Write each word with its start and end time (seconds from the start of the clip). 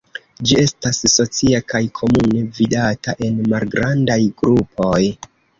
Ĝi 0.51 0.55
estas 0.61 1.01
socia 1.15 1.59
kaj 1.73 1.81
komune 2.01 2.41
vidata 2.61 3.15
en 3.29 3.39
malgrandaj 3.53 4.21
grupoj. 4.43 5.01